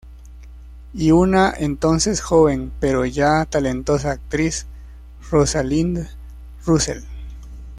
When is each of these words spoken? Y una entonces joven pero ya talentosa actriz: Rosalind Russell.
Y 0.95 1.11
una 1.11 1.53
entonces 1.55 2.21
joven 2.21 2.71
pero 2.79 3.05
ya 3.05 3.45
talentosa 3.45 4.09
actriz: 4.09 4.65
Rosalind 5.29 6.07
Russell. 6.65 7.03